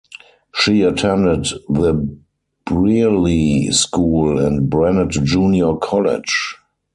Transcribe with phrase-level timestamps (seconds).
[0.55, 2.17] She attended the
[2.65, 6.55] Brearley School and Bennett Junior College.